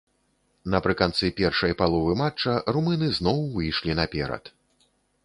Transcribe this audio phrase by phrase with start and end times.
[0.75, 4.43] Напрыканцы першай паловы матча румыны зноў выйшлі наперад.